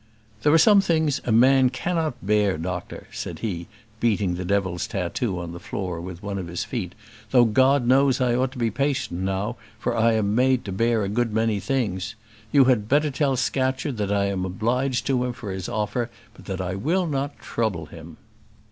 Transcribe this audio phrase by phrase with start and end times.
[0.41, 3.67] "There are some things a man cannot bear, doctor," said he,
[3.99, 6.95] beating the devil's tattoo on the floor with one of his feet,
[7.29, 11.03] "though God knows I ought to be patient now, for I am made to bear
[11.03, 12.15] a good many things.
[12.51, 16.45] You had better tell Scatcherd that I am obliged to him for his offer, but
[16.45, 18.17] that I will not trouble him."